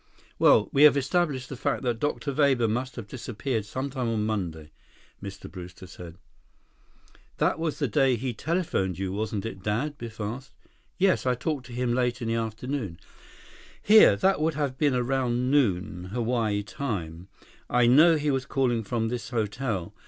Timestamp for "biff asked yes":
9.99-11.27